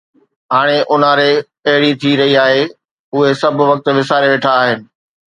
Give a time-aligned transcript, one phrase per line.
[0.53, 1.27] هاڻي اونهاري
[1.71, 2.63] اهڙي ئي رهي آهي،
[3.15, 4.79] اهي سڀ وقت وساري ويٺا آهن